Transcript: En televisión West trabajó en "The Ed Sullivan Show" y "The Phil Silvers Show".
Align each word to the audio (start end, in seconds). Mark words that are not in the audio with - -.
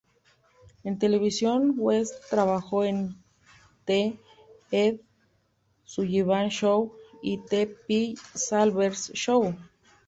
En 0.83 0.97
televisión 0.97 1.75
West 1.77 2.23
trabajó 2.31 2.83
en 2.83 3.23
"The 3.85 4.17
Ed 4.71 4.99
Sullivan 5.83 6.49
Show" 6.49 6.95
y 7.21 7.37
"The 7.37 7.67
Phil 7.67 8.17
Silvers 8.33 9.11
Show". 9.13 9.53